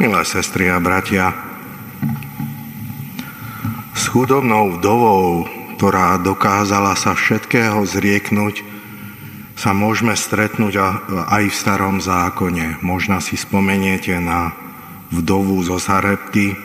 [0.00, 1.28] Milé sestry a bratia,
[3.92, 5.44] s chudobnou vdovou,
[5.76, 8.64] ktorá dokázala sa všetkého zrieknúť,
[9.60, 10.80] sa môžeme stretnúť
[11.28, 12.80] aj v starom zákone.
[12.80, 14.56] Možno si spomeniete na
[15.12, 16.56] vdovu zo Sarepty,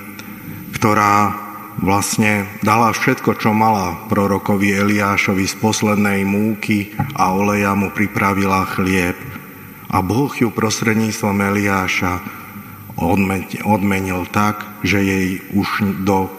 [0.79, 1.35] ktorá
[1.83, 9.19] vlastne dala všetko, čo mala prorokovi Eliášovi z poslednej múky a oleja mu pripravila chlieb.
[9.91, 12.44] A Boh ju prostredníctvom Eliáša
[12.97, 16.31] odmenil tak, že jej už do,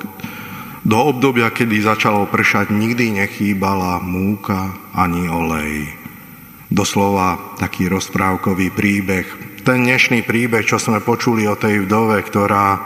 [0.84, 5.92] do obdobia, kedy začalo pršať, nikdy nechýbala múka ani olej.
[6.72, 9.26] Doslova taký rozprávkový príbeh.
[9.62, 12.80] Ten dnešný príbeh, čo sme počuli o tej vdove, ktorá,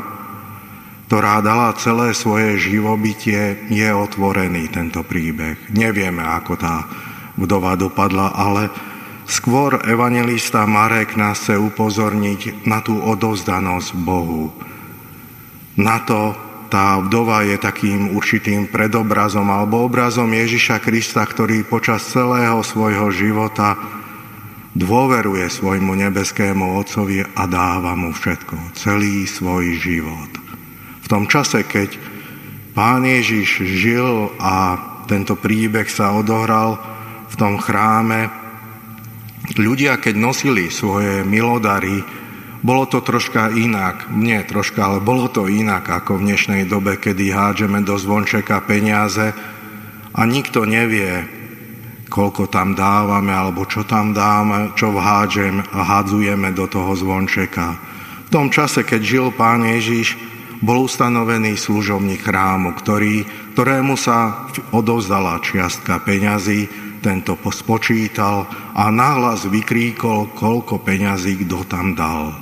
[1.08, 5.56] ktorá dala celé svoje živobytie, je otvorený tento príbeh.
[5.72, 6.84] Nevieme, ako tá
[7.40, 8.89] vdova dopadla, ale
[9.30, 14.50] Skôr evangelista Marek nás chce upozorniť na tú odovzdanosť Bohu.
[15.78, 16.34] Na to
[16.66, 23.78] tá vdova je takým určitým predobrazom alebo obrazom Ježiša Krista, ktorý počas celého svojho života
[24.74, 30.30] dôveruje svojmu nebeskému Otcovi a dáva mu všetko, celý svoj život.
[31.02, 31.94] V tom čase, keď
[32.74, 34.74] pán Ježiš žil a
[35.06, 36.82] tento príbeh sa odohral
[37.30, 38.39] v tom chráme,
[39.50, 42.06] Ľudia, keď nosili svoje milodary,
[42.62, 47.34] bolo to troška inak, nie troška, ale bolo to inak ako v dnešnej dobe, kedy
[47.34, 49.34] hádžeme do zvončeka peniaze
[50.14, 51.26] a nikto nevie,
[52.06, 57.74] koľko tam dávame alebo čo tam dáme, čo vhádžem hádzujeme do toho zvončeka.
[58.26, 60.14] V tom čase, keď žil pán Ježiš,
[60.62, 63.24] bol ustanovený služobník chrámu, ktorý,
[63.56, 72.36] ktorému sa odovzdala čiastka peňazí, tento spočítal a náhlas vykríkol, koľko peňazí kto tam dal.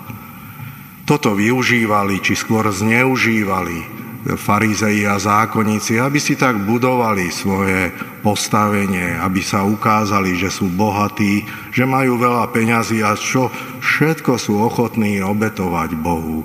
[1.08, 3.98] Toto využívali, či skôr zneužívali
[4.36, 7.88] farizei a zákonníci, aby si tak budovali svoje
[8.20, 13.48] postavenie, aby sa ukázali, že sú bohatí, že majú veľa peňazí a čo
[13.80, 16.44] všetko sú ochotní obetovať Bohu.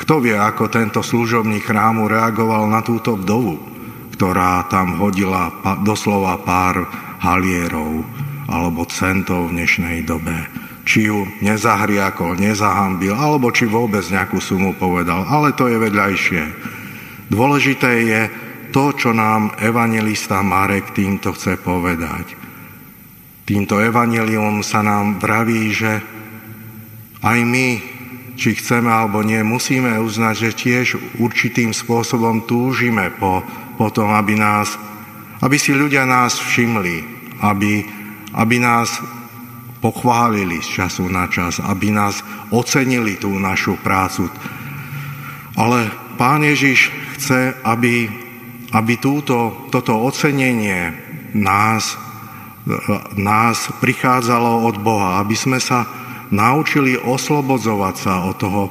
[0.00, 3.60] Kto vie, ako tento služobník chrámu reagoval na túto vdovu,
[4.16, 5.52] ktorá tam hodila
[5.84, 6.88] doslova pár
[7.20, 8.02] halierov
[8.50, 10.34] alebo centov v dnešnej dobe.
[10.82, 15.22] Či ju nezahriakol, nezahambil, alebo či vôbec nejakú sumu povedal.
[15.28, 16.42] Ale to je vedľajšie.
[17.30, 18.22] Dôležité je
[18.74, 22.34] to, čo nám evangelista Marek týmto chce povedať.
[23.46, 26.02] Týmto evanelium sa nám vraví, že
[27.22, 27.68] aj my,
[28.34, 30.86] či chceme alebo nie, musíme uznať, že tiež
[31.20, 33.44] určitým spôsobom túžime po,
[33.76, 34.74] po tom, aby nás
[35.40, 36.96] aby si ľudia nás všimli,
[37.40, 37.84] aby,
[38.36, 39.00] aby nás
[39.80, 42.20] pochválili z času na čas, aby nás
[42.52, 44.28] ocenili tú našu prácu.
[45.56, 45.88] Ale
[46.20, 48.04] Pán Ježiš chce, aby,
[48.76, 50.92] aby túto, toto ocenenie
[51.32, 51.96] nás,
[53.16, 55.88] nás prichádzalo od Boha, aby sme sa
[56.28, 58.62] naučili oslobodzovať sa od toho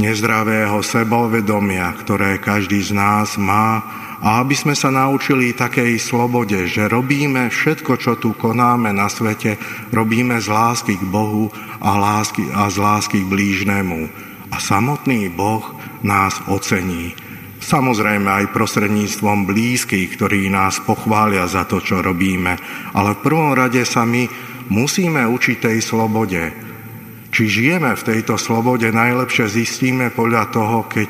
[0.00, 3.84] nezdravého sebovedomia, ktoré každý z nás má
[4.20, 9.60] a aby sme sa naučili takej slobode, že robíme všetko, čo tu konáme na svete,
[9.92, 14.08] robíme z lásky k Bohu a, lásky, a z lásky k blížnemu.
[14.52, 15.64] A samotný Boh
[16.04, 17.16] nás ocení.
[17.60, 22.56] Samozrejme aj prostredníctvom blízkych, ktorí nás pochvália za to, čo robíme.
[22.96, 24.26] Ale v prvom rade sa my
[24.72, 26.69] musíme učiť tej slobode.
[27.30, 31.08] Či žijeme v tejto slobode, najlepšie zistíme podľa toho, keď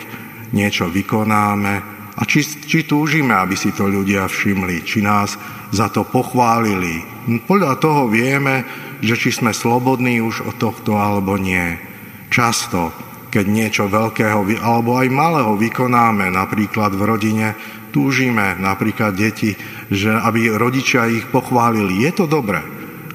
[0.52, 5.40] niečo vykonáme, a či, či túžime, aby si to ľudia všimli, či nás
[5.72, 7.00] za to pochválili.
[7.48, 8.68] Podľa toho vieme,
[9.00, 11.80] že či sme slobodní už od tohto alebo nie.
[12.28, 12.92] Často,
[13.32, 17.48] keď niečo veľkého alebo aj malého vykonáme, napríklad v rodine,
[17.88, 19.56] túžime napríklad deti,
[19.88, 22.04] že aby rodičia ich pochválili.
[22.04, 22.60] Je to dobré,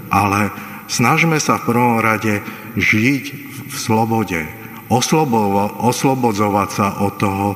[0.09, 0.49] ale
[0.89, 2.41] snažme sa v prvom rade
[2.75, 3.23] žiť
[3.71, 4.45] v slobode,
[5.81, 7.47] oslobodzovať sa od toho,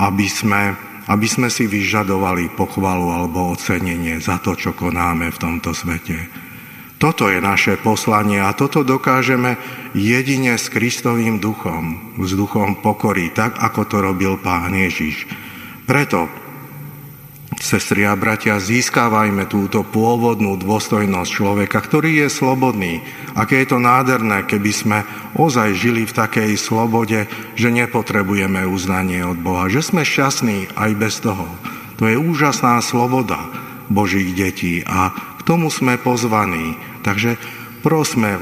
[0.00, 0.62] aby sme
[1.10, 6.30] aby sme si vyžadovali pochvalu alebo ocenenie za to, čo konáme v tomto svete.
[7.02, 9.58] Toto je naše poslanie a toto dokážeme
[9.96, 15.26] jedine s Kristovým duchom, s duchom pokory, tak ako to robil Pán Ježiš.
[15.82, 16.30] Preto
[17.60, 23.04] Sestri a bratia, získávajme túto pôvodnú dôstojnosť človeka, ktorý je slobodný.
[23.36, 24.98] Aké je to nádherné, keby sme
[25.36, 27.28] ozaj žili v takej slobode,
[27.60, 31.44] že nepotrebujeme uznanie od Boha, že sme šťastní aj bez toho.
[32.00, 33.36] To je úžasná sloboda
[33.92, 36.80] Božích detí a k tomu sme pozvaní.
[37.04, 37.36] Takže
[37.84, 38.40] prosme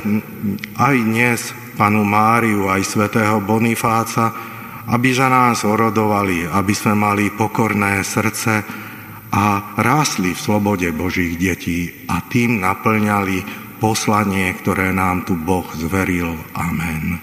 [0.78, 1.40] aj dnes
[1.74, 4.30] panu Máriu, aj svätého Bonifáca,
[4.86, 8.86] aby za nás orodovali, aby sme mali pokorné srdce
[9.32, 13.44] a rásli v slobode Božích detí a tým naplňali
[13.78, 16.34] poslanie, ktoré nám tu Boh zveril.
[16.56, 17.20] Amen.